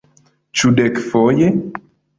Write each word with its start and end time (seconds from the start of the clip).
Ĉu 0.61 0.71
dekfoje? 0.81 1.55